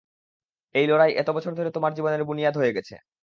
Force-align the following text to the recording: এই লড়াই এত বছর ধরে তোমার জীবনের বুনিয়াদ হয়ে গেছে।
এই 0.75 0.85
লড়াই 0.87 1.11
এত 1.13 1.29
বছর 1.29 1.51
ধরে 1.53 1.69
তোমার 1.71 1.91
জীবনের 1.93 2.21
বুনিয়াদ 2.23 2.55
হয়ে 2.57 2.75
গেছে। 2.77 2.95